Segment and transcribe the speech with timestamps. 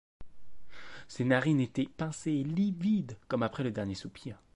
[1.07, 4.41] Ses narines étaient pincées et livides comme après le dernier soupir.